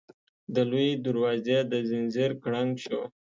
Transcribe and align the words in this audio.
د 0.53 0.55
لويي 0.69 0.93
دروازې 1.05 1.57
د 1.71 1.73
ځنځير 1.89 2.31
کړنګ 2.43 2.71
شو. 2.85 3.01